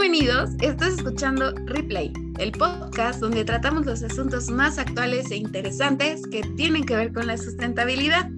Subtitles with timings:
[0.00, 6.40] Bienvenidos, estás escuchando Replay, el podcast donde tratamos los asuntos más actuales e interesantes que
[6.56, 8.30] tienen que ver con la sustentabilidad.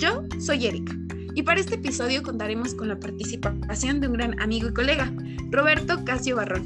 [0.00, 0.92] Yo soy Erika
[1.36, 5.12] y para este episodio contaremos con la participación de un gran amigo y colega,
[5.50, 6.64] Roberto Casio Barrón,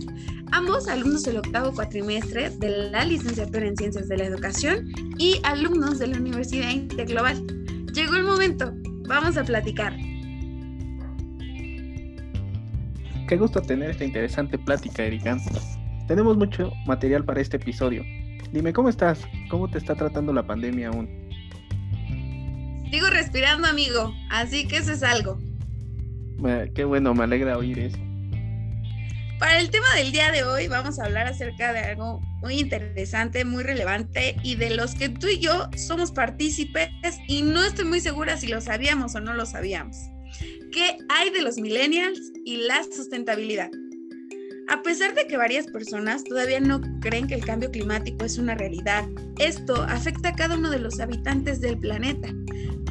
[0.53, 5.99] ambos alumnos del octavo cuatrimestre de la licenciatura en Ciencias de la Educación y alumnos
[5.99, 7.47] de la Universidad Interglobal.
[7.93, 8.73] Llegó el momento,
[9.07, 10.08] vamos a platicar.
[13.29, 15.37] Qué gusto tener esta interesante plática, Erika.
[16.07, 18.03] Tenemos mucho material para este episodio.
[18.53, 19.21] Dime, ¿cómo estás?
[19.51, 21.29] ¿Cómo te está tratando la pandemia aún?
[22.91, 25.39] Sigo respirando, amigo, así que eso es algo.
[26.75, 27.99] qué bueno, me alegra oír eso.
[29.39, 33.45] Para el tema del día de hoy vamos a hablar acerca de algo muy interesante,
[33.45, 36.89] muy relevante y de los que tú y yo somos partícipes
[37.29, 39.99] y no estoy muy segura si lo sabíamos o no lo sabíamos.
[40.73, 43.71] ¿Qué hay de los millennials y la sustentabilidad?
[44.69, 48.55] A pesar de que varias personas todavía no creen que el cambio climático es una
[48.55, 52.29] realidad, esto afecta a cada uno de los habitantes del planeta.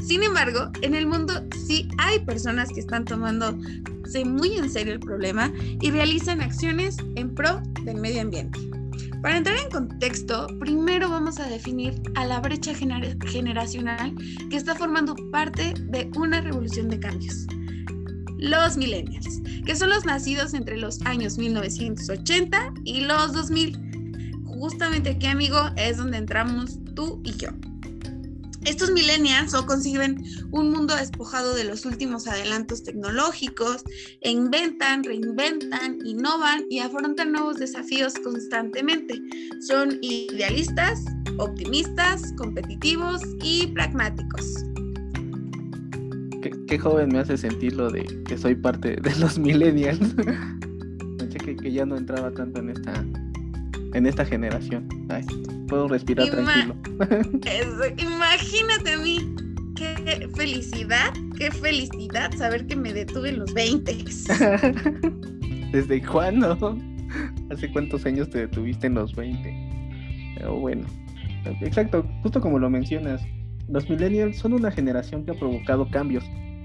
[0.03, 1.33] Sin embargo, en el mundo
[1.67, 7.35] sí hay personas que están tomándose muy en serio el problema y realizan acciones en
[7.35, 8.59] pro del medio ambiente.
[9.21, 14.15] Para entrar en contexto, primero vamos a definir a la brecha generacional
[14.49, 17.45] que está formando parte de una revolución de cambios
[18.37, 24.43] los millennials, que son los nacidos entre los años 1980 y los 2000.
[24.45, 27.49] Justamente aquí, amigo, es donde entramos tú y yo.
[28.65, 30.21] Estos millennials o conciben
[30.51, 33.85] un mundo despojado de los últimos adelantos tecnológicos
[34.23, 39.21] inventan, reinventan, innovan y afrontan nuevos desafíos constantemente.
[39.65, 41.05] Son idealistas,
[41.37, 44.66] optimistas, competitivos y pragmáticos
[46.41, 50.15] qué, joven me hace sentir lo de que soy parte de los millennials.
[51.17, 53.05] Pensé que, ya no entraba tanto en esta
[53.93, 54.87] en esta generación.
[55.67, 56.75] puedo respirar tranquilo.
[57.97, 59.35] imagínate a mí.
[59.75, 63.93] Qué felicidad, qué felicidad saber que me detuve en los 20.
[65.71, 66.75] ¿Desde cuándo?
[67.51, 70.33] ¿Hace cuántos años te detuviste en los 20?
[70.35, 70.87] Pero bueno,
[71.61, 73.21] exacto, justo como lo mencionas,
[73.69, 76.23] los millennials son una generación que ha provocado cambios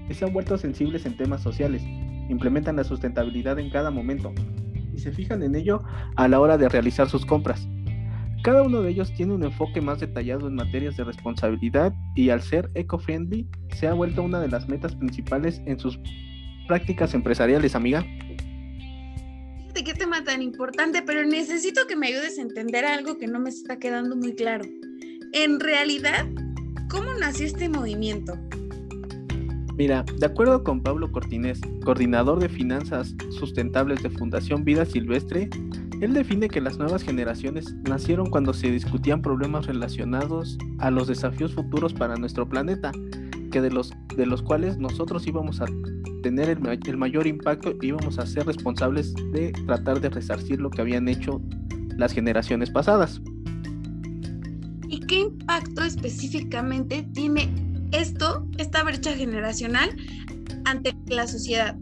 [0.09, 1.83] y se han vuelto sensibles en temas sociales,
[2.29, 4.33] implementan la sustentabilidad en cada momento
[4.93, 5.83] y se fijan en ello
[6.15, 7.67] a la hora de realizar sus compras.
[8.43, 12.41] Cada uno de ellos tiene un enfoque más detallado en materias de responsabilidad y al
[12.41, 15.97] ser eco-friendly se ha vuelto una de las metas principales en sus
[16.67, 18.05] prácticas empresariales, amiga.
[19.73, 21.01] ¿De qué tema tan importante?
[21.01, 24.65] Pero necesito que me ayudes a entender algo que no me está quedando muy claro.
[25.31, 26.27] En realidad,
[26.93, 28.37] ¿Cómo nació este movimiento?
[29.75, 35.49] Mira, de acuerdo con Pablo Cortines, coordinador de finanzas sustentables de Fundación Vida Silvestre,
[36.01, 41.55] él define que las nuevas generaciones nacieron cuando se discutían problemas relacionados a los desafíos
[41.55, 42.91] futuros para nuestro planeta,
[43.51, 45.65] que de los, de los cuales nosotros íbamos a
[46.21, 50.69] tener el, el mayor impacto y íbamos a ser responsables de tratar de resarcir lo
[50.69, 51.41] que habían hecho
[51.97, 53.19] las generaciones pasadas
[54.99, 57.49] qué impacto específicamente tiene
[57.91, 59.95] esto, esta brecha generacional,
[60.65, 61.75] ante la sociedad?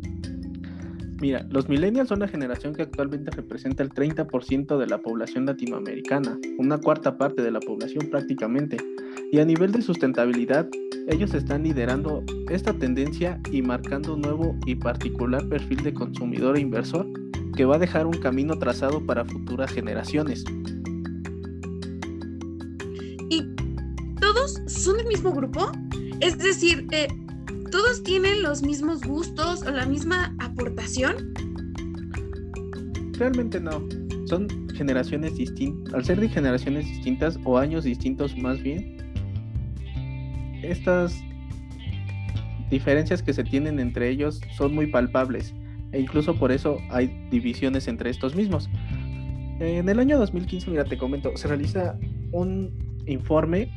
[1.21, 6.35] Mira, los millennials son la generación que actualmente representa el 30% de la población latinoamericana,
[6.57, 8.77] una cuarta parte de la población prácticamente.
[9.31, 10.67] Y a nivel de sustentabilidad,
[11.07, 16.61] ellos están liderando esta tendencia y marcando un nuevo y particular perfil de consumidor e
[16.61, 17.07] inversor
[17.55, 20.43] que va a dejar un camino trazado para futuras generaciones.
[25.11, 25.71] Mismo grupo?
[26.21, 27.07] Es decir, eh,
[27.69, 31.33] ¿todos tienen los mismos gustos o la misma aportación?
[33.17, 33.83] Realmente no.
[34.27, 35.93] Son generaciones distintas.
[35.93, 38.97] Al ser de generaciones distintas o años distintos más bien,
[40.63, 41.21] estas
[42.69, 45.53] diferencias que se tienen entre ellos son muy palpables
[45.91, 48.69] e incluso por eso hay divisiones entre estos mismos.
[49.59, 51.99] En el año 2015, mira, te comento, se realiza
[52.31, 52.71] un
[53.07, 53.69] informe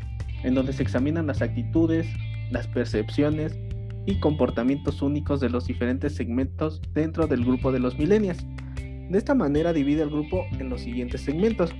[0.45, 2.07] en donde se examinan las actitudes,
[2.51, 3.59] las percepciones
[4.07, 8.45] y comportamientos únicos de los diferentes segmentos dentro del grupo de los millennials.
[8.77, 11.75] De esta manera divide el grupo en los siguientes segmentos.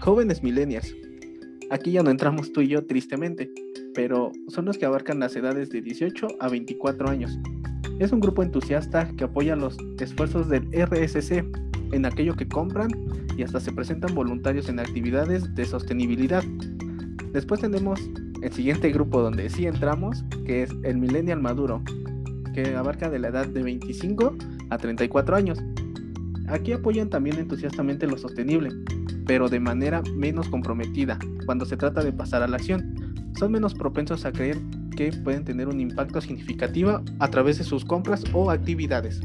[0.00, 0.94] Jóvenes millennials.
[1.70, 3.50] Aquí ya no entramos tú y yo tristemente,
[3.94, 7.38] pero son los que abarcan las edades de 18 a 24 años.
[7.98, 11.44] Es un grupo entusiasta que apoya los esfuerzos del RSC
[11.92, 12.90] en aquello que compran
[13.36, 16.42] y hasta se presentan voluntarios en actividades de sostenibilidad,
[17.32, 17.98] Después tenemos
[18.42, 21.82] el siguiente grupo donde sí entramos, que es el millennial maduro,
[22.52, 24.36] que abarca de la edad de 25
[24.68, 25.58] a 34 años.
[26.48, 28.70] Aquí apoyan también entusiastamente lo sostenible,
[29.26, 32.94] pero de manera menos comprometida cuando se trata de pasar a la acción.
[33.38, 34.58] Son menos propensos a creer
[34.94, 39.22] que pueden tener un impacto significativo a través de sus compras o actividades.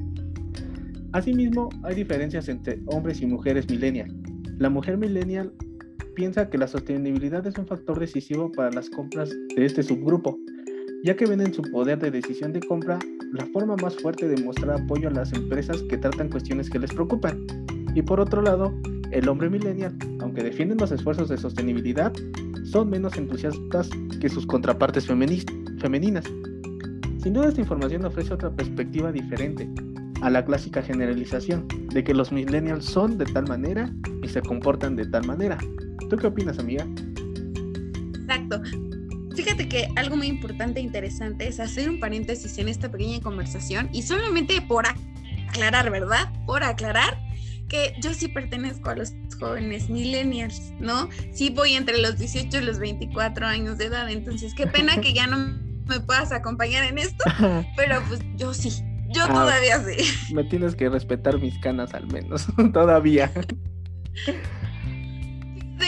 [1.12, 4.16] Asimismo, hay diferencias entre hombres y mujeres millennial.
[4.60, 5.52] La mujer millennial
[6.18, 10.40] piensa que la sostenibilidad es un factor decisivo para las compras de este subgrupo,
[11.04, 12.98] ya que ven en su poder de decisión de compra
[13.34, 16.92] la forma más fuerte de mostrar apoyo a las empresas que tratan cuestiones que les
[16.92, 17.46] preocupan.
[17.94, 18.74] Y por otro lado,
[19.12, 22.12] el hombre millennial, aunque defienden los esfuerzos de sostenibilidad,
[22.64, 23.88] son menos entusiastas
[24.20, 26.26] que sus contrapartes femeninas.
[27.22, 29.70] Sin duda esta información ofrece otra perspectiva diferente
[30.22, 33.94] a la clásica generalización de que los millennials son de tal manera
[34.24, 35.60] y se comportan de tal manera.
[36.10, 36.88] ¿Tú qué opinas, amiga?
[38.16, 38.62] Exacto.
[39.36, 43.90] Fíjate que algo muy importante e interesante es hacer un paréntesis en esta pequeña conversación
[43.94, 44.86] y solamente por
[45.48, 46.34] aclarar, ¿verdad?
[46.46, 47.18] Por aclarar
[47.68, 51.10] que yo sí pertenezco a los jóvenes millennials, ¿no?
[51.32, 55.14] Sí voy entre los 18 y los 24 años de edad, entonces qué pena que
[55.14, 55.38] ya no
[55.88, 57.24] me puedas acompañar en esto,
[57.76, 58.72] pero pues yo sí,
[59.10, 60.34] yo ah, todavía sí.
[60.34, 63.32] Me tienes que respetar mis canas al menos, todavía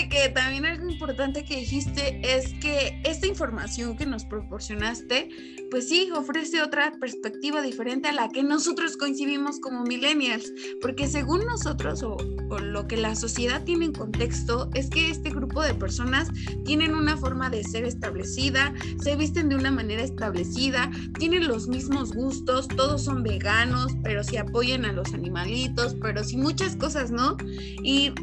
[0.09, 5.29] que también algo importante que dijiste es que esta información que nos proporcionaste,
[5.69, 10.51] pues sí, ofrece otra perspectiva diferente a la que nosotros coincidimos como millennials,
[10.81, 12.17] porque según nosotros o,
[12.59, 16.29] lo que la sociedad tiene en contexto es que este grupo de personas
[16.65, 20.89] tienen una forma de ser establecida, se visten de una manera establecida,
[21.19, 26.37] tienen los mismos gustos, todos son veganos, pero sí apoyan a los animalitos, pero sí
[26.37, 27.37] muchas cosas, ¿no?
[27.83, 28.13] Y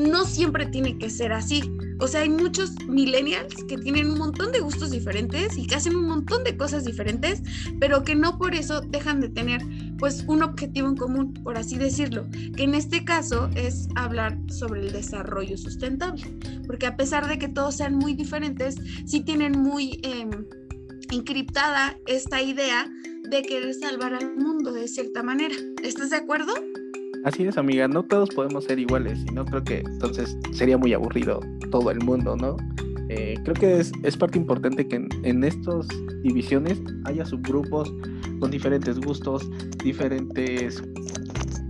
[0.00, 1.62] no siempre tiene que ser así.
[2.00, 5.94] O sea, hay muchos millennials que tienen un montón de gustos diferentes y que hacen
[5.94, 7.42] un montón de cosas diferentes,
[7.78, 9.60] pero que no por eso dejan de tener
[9.98, 12.26] pues un objetivo en común, por así decirlo,
[12.56, 16.24] que en este caso es hablar sobre el desarrollo sustentable,
[16.66, 20.30] porque a pesar de que todos sean muy diferentes, sí tienen muy em,
[21.10, 22.90] encriptada esta idea
[23.28, 25.54] de querer salvar al mundo de cierta manera.
[25.82, 26.54] ¿Estás de acuerdo?
[27.22, 30.94] Así es, amiga, no todos podemos ser iguales y no creo que entonces sería muy
[30.94, 31.40] aburrido
[31.70, 32.56] todo el mundo, ¿no?
[33.10, 35.86] Eh, creo que es, parte importante que en, estas
[36.22, 37.92] divisiones haya subgrupos
[38.38, 39.50] con diferentes gustos,
[39.84, 40.82] diferentes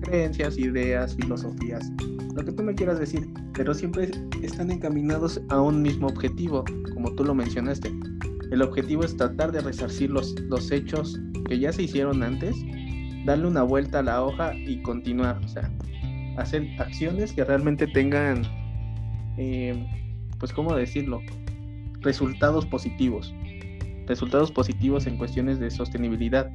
[0.02, 1.90] creencias, ideas, filosofías,
[2.36, 4.10] lo que tú me quieras decir, pero siempre
[4.42, 6.64] están encaminados a un mismo objetivo,
[6.94, 7.92] como tú lo mencionaste.
[8.52, 11.18] El objetivo es tratar de resarcir los, los hechos
[11.48, 12.54] que ya se hicieron antes
[13.24, 15.70] darle una vuelta a la hoja y continuar, o sea,
[16.36, 18.42] hacer acciones que realmente tengan,
[19.36, 19.86] eh,
[20.38, 21.20] pues, ¿cómo decirlo?
[22.00, 23.34] Resultados positivos,
[24.06, 26.50] resultados positivos en cuestiones de sostenibilidad,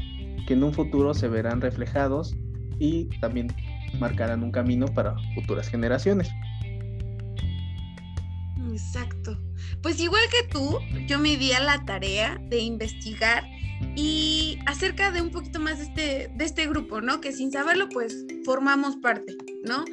[0.48, 2.36] que en un futuro se verán reflejados
[2.80, 3.48] y también
[4.00, 6.30] marcarán un camino para futuras generaciones.
[8.72, 9.38] Exacto.
[9.82, 13.44] Pues igual que tú, yo me di a la tarea de investigar
[13.96, 17.22] y acerca de un poquito más de este, de este grupo, ¿no?
[17.22, 19.86] Que sin saberlo, pues formamos parte, ¿no?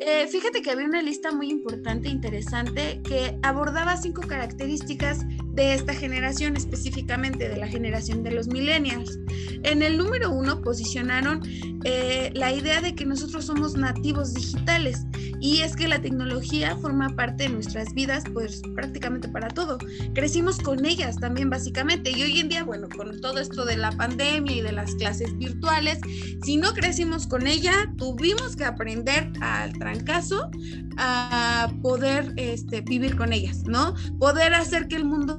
[0.00, 5.24] Eh, fíjate que había una lista muy importante, interesante, que abordaba cinco características
[5.54, 9.18] de esta generación, específicamente de la generación de los millennials.
[9.62, 11.40] En el número uno posicionaron
[11.84, 15.06] eh, la idea de que nosotros somos nativos digitales
[15.40, 19.78] y es que la tecnología forma parte de nuestras vidas pues prácticamente para todo.
[20.14, 23.90] Crecimos con ellas también básicamente y hoy en día, bueno, con todo esto de la
[23.92, 25.98] pandemia y de las clases virtuales,
[26.42, 30.50] si no crecimos con ella, tuvimos que aprender al trancazo
[30.98, 33.94] a poder este, vivir con ellas, ¿no?
[34.18, 35.38] Poder hacer que el mundo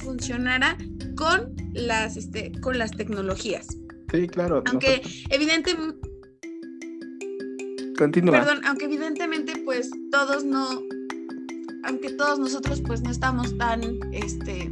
[0.00, 0.76] funcionara
[1.16, 3.66] con las, este, con las tecnologías.
[4.10, 4.62] Sí, claro.
[4.66, 6.07] Aunque evidentemente...
[7.98, 8.38] Continúa.
[8.38, 10.68] Perdón, aunque evidentemente pues todos no,
[11.82, 14.70] aunque todos nosotros pues no estamos tan este,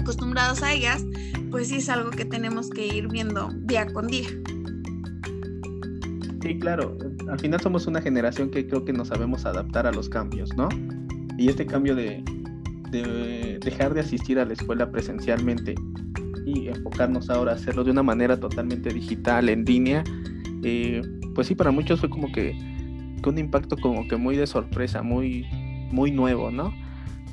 [0.00, 1.04] acostumbrados a ellas,
[1.50, 4.28] pues sí es algo que tenemos que ir viendo día con día.
[6.40, 6.96] Sí, claro.
[7.28, 10.70] Al final somos una generación que creo que nos sabemos adaptar a los cambios, ¿no?
[11.36, 12.24] Y este cambio de,
[13.62, 15.74] dejar de asistir a la escuela presencialmente
[16.46, 20.02] y enfocarnos ahora a hacerlo de una manera totalmente digital, en línea,
[20.62, 21.02] eh,
[21.40, 22.54] pues sí, para muchos fue como que,
[23.26, 25.46] un impacto como que muy de sorpresa, muy,
[25.90, 26.70] muy nuevo, ¿no?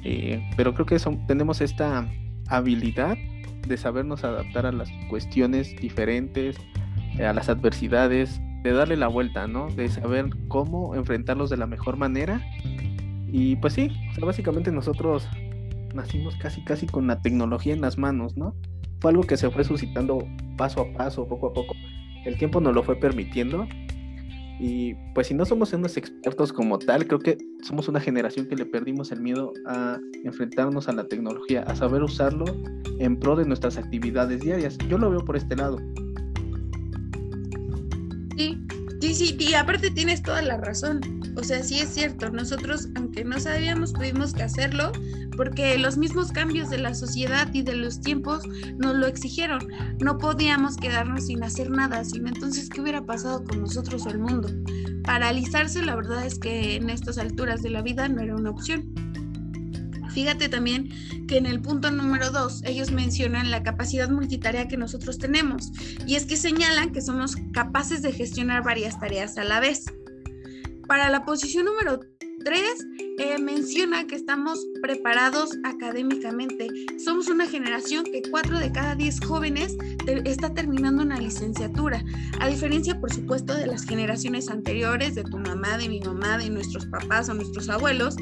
[0.06, 0.98] Eh, pero creo que
[1.28, 2.08] tenemos esta
[2.48, 3.18] habilidad
[3.68, 6.56] de sabernos adaptar a las cuestiones diferentes,
[7.20, 9.68] a las adversidades, de darle la vuelta, ¿no?
[9.72, 12.42] De saber cómo enfrentarlos de la mejor manera.
[13.30, 15.28] Y pues sí, básicamente nosotros
[15.94, 18.56] nacimos casi casi con la tecnología en las manos, ¿no?
[19.02, 21.76] Fue algo que se fue suscitando paso a paso, poco a poco.
[22.24, 23.68] el tiempo nos lo fue permitiendo.
[24.60, 28.56] Y pues si no somos unos expertos como tal, creo que somos una generación que
[28.56, 32.46] le perdimos el miedo a enfrentarnos a la tecnología, a saber usarlo
[33.00, 34.78] en pro de nuestras actividades diarias.
[34.90, 35.78] Yo lo veo por este lado.
[38.36, 38.58] Sí,
[39.02, 41.02] sí, sí, y aparte tienes toda la razón.
[41.36, 44.92] O sea, sí es cierto, nosotros, aunque no sabíamos, tuvimos que hacerlo
[45.38, 48.44] porque los mismos cambios de la sociedad y de los tiempos
[48.80, 49.60] nos lo exigieron.
[50.00, 54.18] No podíamos quedarnos sin hacer nada, sino entonces, ¿qué hubiera pasado con nosotros o el
[54.18, 54.50] mundo?
[55.04, 58.94] Paralizarse, la verdad es que en estas alturas de la vida no era una opción.
[60.18, 60.90] Fíjate también
[61.28, 65.72] que en el punto número dos ellos mencionan la capacidad multitarea que nosotros tenemos
[66.08, 69.86] y es que señalan que somos capaces de gestionar varias tareas a la vez.
[70.88, 72.00] Para la posición número
[72.48, 72.62] 3
[73.18, 76.70] eh, menciona que estamos preparados académicamente.
[76.98, 79.76] Somos una generación que 4 de cada 10 jóvenes
[80.24, 82.06] está terminando una licenciatura,
[82.40, 86.50] a diferencia por supuesto de las generaciones anteriores, de tu mamá, de mi mamá, de
[86.50, 88.16] nuestros papás o nuestros abuelos,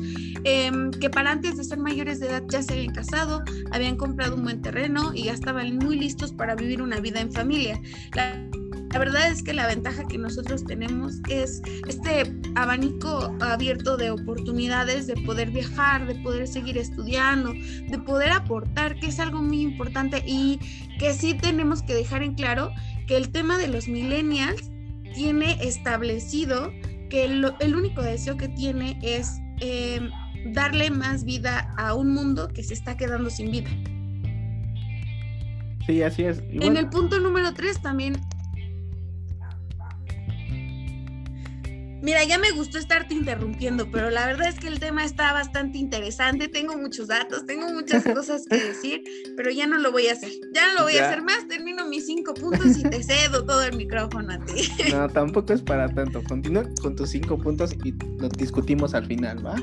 [0.43, 4.33] em, que para antes de ser mayores de edad ya se habían casado, habían comprado
[4.33, 7.79] un buen terreno y ya estaban muy listos para vivir una vida en familia.
[8.15, 8.49] La
[8.99, 15.15] verdad es que la ventaja que nosotros tenemos es este abanico abierto de oportunidades, de
[15.15, 20.59] poder viajar, de poder seguir estudiando, de poder aportar, que es algo muy importante y
[20.99, 22.71] que sí tenemos que dejar en claro
[23.07, 24.71] que el tema de los millennials
[25.13, 26.71] tiene establecido
[27.09, 30.09] que el único deseo que tiene es eh,
[30.53, 33.69] darle más vida a un mundo que se está quedando sin vida.
[35.85, 36.41] Sí, así es.
[36.49, 38.19] En el punto número tres también
[42.05, 45.79] Mira, ya me gustó estarte interrumpiendo, pero la verdad es que el tema está bastante
[45.79, 46.47] interesante.
[46.47, 49.03] Tengo muchos datos, tengo muchas cosas que decir,
[49.35, 50.29] pero ya no lo voy a hacer.
[50.53, 51.47] Ya no lo voy a hacer más.
[51.47, 54.71] Termino mis cinco puntos y te cedo todo el micrófono a ti.
[54.91, 56.21] No, tampoco es para tanto.
[56.25, 59.55] Continúa con tus cinco puntos y lo discutimos al final, ¿va?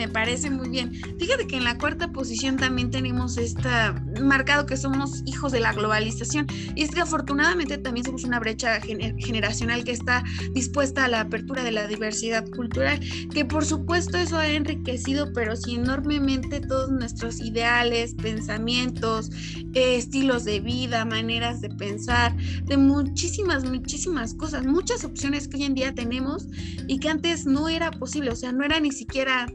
[0.00, 0.94] Me parece muy bien.
[1.18, 3.92] Fíjate que en la cuarta posición también tenemos esta
[4.22, 6.46] marcado que somos hijos de la globalización.
[6.74, 11.62] Y es que afortunadamente también somos una brecha generacional que está dispuesta a la apertura
[11.62, 12.98] de la diversidad cultural,
[13.30, 19.30] que por supuesto eso ha enriquecido, pero sí enormemente todos nuestros ideales, pensamientos,
[19.74, 25.64] eh, estilos de vida, maneras de pensar, de muchísimas, muchísimas cosas, muchas opciones que hoy
[25.64, 26.46] en día tenemos
[26.88, 29.46] y que antes no era posible, o sea, no era ni siquiera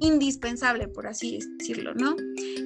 [0.00, 2.16] indispensable, por así decirlo, ¿no?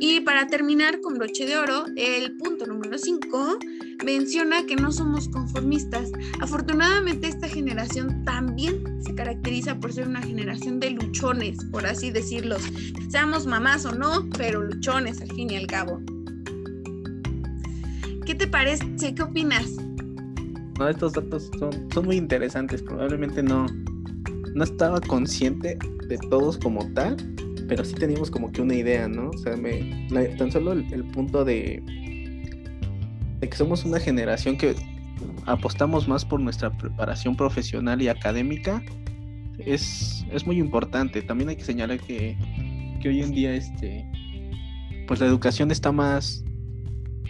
[0.01, 3.59] Y para terminar con broche de oro, el punto número 5
[4.05, 6.11] menciona que no somos conformistas.
[6.41, 12.57] Afortunadamente esta generación también se caracteriza por ser una generación de luchones, por así decirlo.
[13.09, 16.01] Seamos mamás o no, pero luchones al fin y al cabo.
[18.27, 18.85] ¿Qué te parece?
[19.15, 19.67] ¿Qué opinas?
[20.79, 21.51] No, estos datos
[21.93, 22.83] son muy interesantes.
[22.83, 23.67] Probablemente no,
[24.55, 25.79] no estaba consciente
[26.09, 27.17] de todos como tal,
[27.69, 29.31] pero sí teníamos como que una idea, ¿no?
[29.31, 30.07] O sea, me,
[30.37, 31.83] tan solo el, punto de,
[33.41, 34.75] de que somos una generación que
[35.47, 38.83] apostamos más por nuestra preparación profesional y académica
[39.59, 41.23] es, es muy importante.
[41.23, 42.37] También hay que señalar que,
[43.01, 44.07] que hoy en día este,
[45.07, 46.45] pues la educación está más,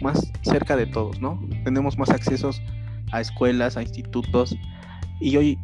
[0.01, 1.39] más cerca de todos, ¿no?
[1.63, 2.61] Tenemos más accesos
[3.11, 4.55] a escuelas, a institutos
[5.19, 5.57] y hoy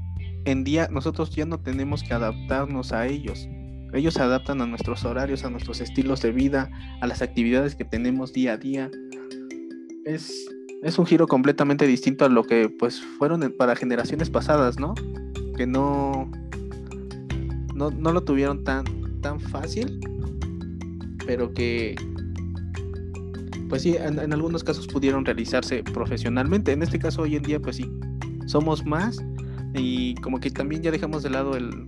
[0.45, 3.47] en día nosotros ya no tenemos que adaptarnos a ellos.
[3.93, 6.69] Ellos se adaptan a nuestros horarios, a nuestros estilos de vida,
[7.01, 8.91] a las actividades que tenemos día a día.
[10.05, 10.47] Es,
[10.83, 14.93] es un giro completamente distinto a lo que pues fueron para generaciones pasadas, ¿no?
[15.57, 16.29] Que no,
[17.73, 18.85] no, no lo tuvieron tan,
[19.21, 19.99] tan fácil,
[21.25, 21.95] pero que
[23.69, 26.71] pues sí, en, en, algunos casos pudieron realizarse profesionalmente.
[26.71, 27.91] En este caso, hoy en día, pues sí,
[28.47, 29.19] somos más
[29.73, 31.87] y como que también ya dejamos de lado el,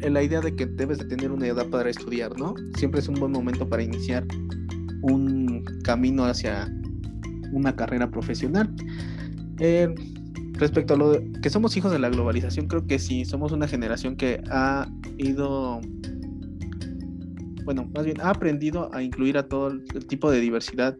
[0.00, 2.54] la idea de que debes de tener una edad para estudiar, ¿no?
[2.76, 4.26] Siempre es un buen momento para iniciar
[5.02, 6.70] un camino hacia
[7.52, 8.74] una carrera profesional.
[9.60, 9.94] Eh,
[10.52, 13.68] respecto a lo de, que somos hijos de la globalización, creo que sí, somos una
[13.68, 15.80] generación que ha ido,
[17.64, 20.96] bueno, más bien ha aprendido a incluir a todo el tipo de diversidad,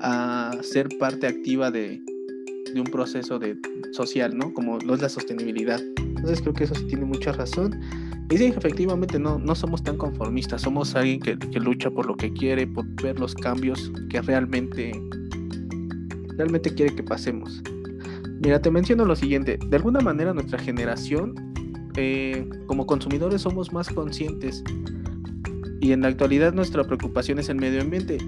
[0.00, 2.00] a ser parte activa de,
[2.72, 3.56] de un proceso de
[3.92, 4.52] social, ¿no?
[4.52, 5.80] Como lo es la sostenibilidad.
[5.98, 7.80] Entonces creo que eso sí tiene mucha razón.
[8.30, 12.16] Y sí, efectivamente no, no somos tan conformistas, somos alguien que, que lucha por lo
[12.16, 14.92] que quiere, por ver los cambios que realmente,
[16.36, 17.62] realmente quiere que pasemos.
[18.40, 21.34] Mira, te menciono lo siguiente, de alguna manera nuestra generación,
[21.96, 24.64] eh, como consumidores somos más conscientes
[25.80, 28.18] y en la actualidad nuestra preocupación es el medio ambiente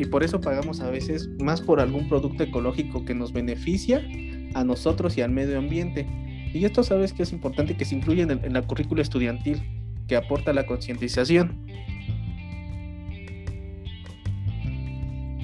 [0.00, 4.02] y por eso pagamos a veces más por algún producto ecológico que nos beneficia
[4.54, 6.06] a nosotros y al medio ambiente.
[6.54, 9.62] Y esto sabes que es importante que se incluya en, la currícula estudiantil,
[10.08, 11.66] que aporta la concientización.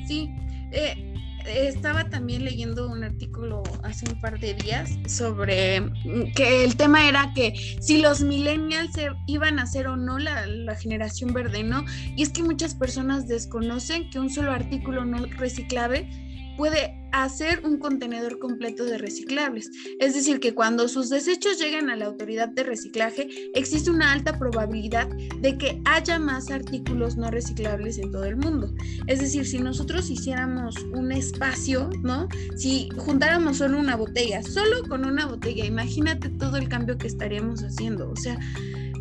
[0.07, 0.31] Sí,
[0.73, 1.16] eh,
[1.49, 7.09] estaba también leyendo un artículo hace un par de días sobre mm, que el tema
[7.09, 8.93] era que si los millennials
[9.27, 11.85] iban a ser o no la, generación verde, ¿no?
[12.17, 16.09] Y es que muchas personas desconocen que un solo artículo no reciclable
[16.57, 19.71] puede hacer un contenedor completo de reciclables.
[20.01, 24.39] Es decir, que cuando sus desechos lleguen a la autoridad de reciclaje, existe una alta
[24.39, 25.09] probabilidad
[25.41, 28.73] de que haya más artículos no reciclables en todo el mundo.
[29.07, 32.29] Es decir, si nosotros hiciéramos un espacio, ¿no?
[32.57, 37.63] Si juntáramos solo una botella, solo con una botella, imagínate todo el cambio que estaríamos
[37.63, 38.11] haciendo.
[38.11, 38.39] O sea,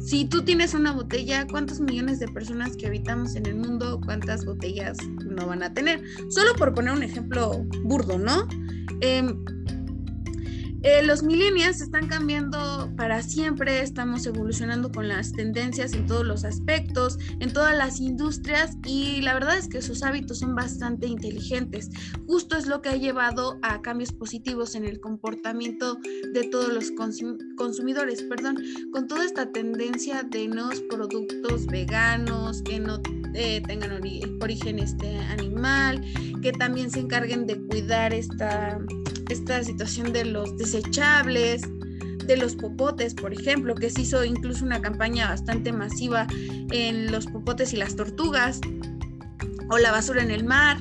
[0.06, 4.46] si tú tienes una botella, ¿cuántos millones de personas que habitamos en el mundo, cuántas
[4.46, 6.04] botellas no van a tener?
[6.30, 8.48] Solo por poner un ejemplo burdo, ¿no?
[9.02, 9.24] Eh,
[10.86, 16.44] eh, los millennials están cambiando para siempre, estamos evolucionando con las tendencias en todos los
[16.44, 21.90] aspectos, en todas las industrias y la verdad es que sus hábitos son bastante inteligentes.
[22.28, 25.98] Justo es lo que ha llevado a cambios positivos en el comportamiento
[26.34, 26.92] de todos los
[27.58, 28.58] consumidores, perdón,
[28.92, 33.02] con toda esta tendencia de nuevos productos veganos que no
[33.34, 33.92] eh, tengan
[34.40, 36.00] origen este, animal,
[36.44, 38.78] que también se encarguen de cuidar esta
[39.30, 41.62] esta situación de los desechables,
[42.26, 46.28] de los popotes, por ejemplo, que se hizo incluso una campaña bastante masiva
[46.72, 48.62] en los popotes y las tortugas,
[49.70, 50.78] o la basura en el mar,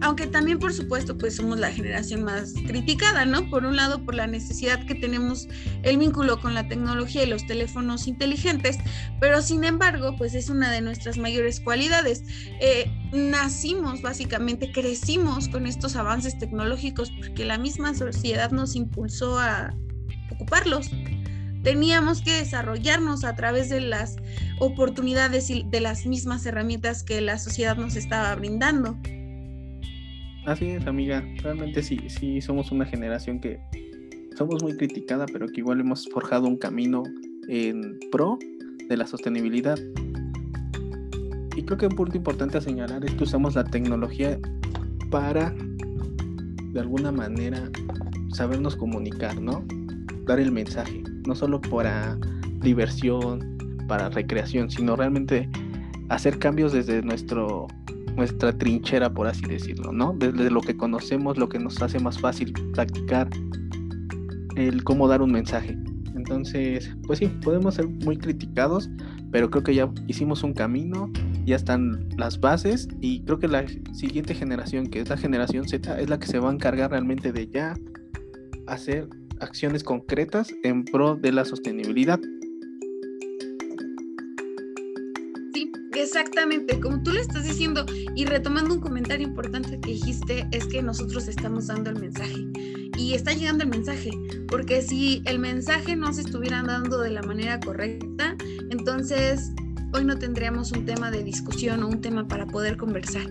[0.00, 3.48] aunque también por supuesto pues somos la generación más criticada, ¿no?
[3.50, 5.48] Por un lado por la necesidad que tenemos
[5.82, 8.78] el vínculo con la tecnología y los teléfonos inteligentes,
[9.20, 12.22] pero sin embargo pues es una de nuestras mayores cualidades.
[12.60, 19.74] Eh, nacimos básicamente, crecimos con estos avances tecnológicos porque la misma sociedad nos impulsó a
[20.30, 20.90] ocuparlos
[21.62, 24.16] teníamos que desarrollarnos a través de las
[24.58, 28.96] oportunidades y de las mismas herramientas que la sociedad nos estaba brindando.
[30.48, 31.22] Así es, amiga.
[31.42, 33.60] Realmente sí, sí somos una generación que
[34.34, 37.02] somos muy criticada, pero que igual hemos forjado un camino
[37.48, 38.38] en pro
[38.88, 39.78] de la sostenibilidad.
[41.54, 44.38] Y creo que un punto importante a señalar es que usamos la tecnología
[45.10, 45.54] para,
[46.72, 47.70] de alguna manera,
[48.32, 49.66] sabernos comunicar, ¿no?
[50.24, 52.16] Dar el mensaje, no solo para
[52.62, 55.46] diversión, para recreación, sino realmente
[56.08, 57.66] hacer cambios desde nuestro
[58.18, 60.12] nuestra trinchera, por así decirlo, ¿no?
[60.18, 63.30] Desde lo que conocemos, lo que nos hace más fácil practicar
[64.56, 65.78] el cómo dar un mensaje.
[66.16, 68.90] Entonces, pues sí, podemos ser muy criticados,
[69.30, 71.10] pero creo que ya hicimos un camino,
[71.46, 76.00] ya están las bases y creo que la siguiente generación, que es la generación Z,
[76.00, 77.76] es la que se va a encargar realmente de ya
[78.66, 79.08] hacer
[79.40, 82.18] acciones concretas en pro de la sostenibilidad.
[85.98, 87.84] Exactamente, como tú le estás diciendo
[88.14, 92.46] y retomando un comentario importante que dijiste, es que nosotros estamos dando el mensaje
[92.96, 94.10] y está llegando el mensaje,
[94.46, 98.36] porque si el mensaje no se estuviera dando de la manera correcta,
[98.70, 99.50] entonces
[99.92, 103.26] hoy no tendríamos un tema de discusión o un tema para poder conversar.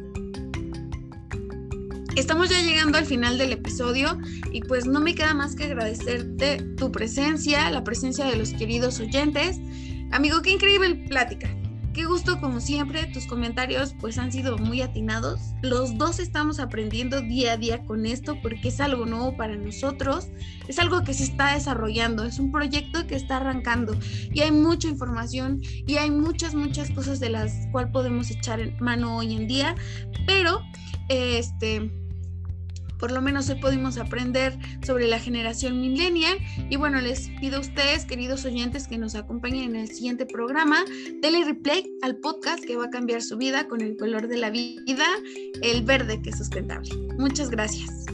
[2.17, 4.19] Estamos ya llegando al final del episodio
[4.51, 8.99] y pues no me queda más que agradecerte tu presencia, la presencia de los queridos
[8.99, 9.57] oyentes.
[10.11, 11.49] Amigo, qué increíble plática.
[11.97, 15.39] Qué gusto, como siempre, tus comentarios pues han sido muy atinados.
[15.63, 20.27] Los dos estamos aprendiendo día a día con esto porque es algo nuevo para nosotros,
[20.67, 23.97] es algo que se está desarrollando, es un proyecto que está arrancando
[24.31, 29.17] y hay mucha información y hay muchas, muchas cosas de las cuales podemos echar mano
[29.17, 29.73] hoy en día,
[30.27, 30.61] pero
[31.09, 31.91] este
[32.99, 36.37] por lo menos hoy pudimos aprender sobre la generación millennial
[36.69, 40.83] y bueno, les pido a ustedes, queridos oyentes, que nos acompañen en el siguiente programa,
[41.21, 44.49] Tele Replay al podcast que va a cambiar su vida con el color de la
[44.49, 45.05] vida,
[45.61, 46.89] el verde que es sustentable.
[47.17, 48.05] Muchas gracias.